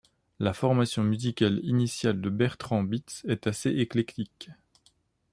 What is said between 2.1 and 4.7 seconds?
de Bertrand Bitz est assez éclectique.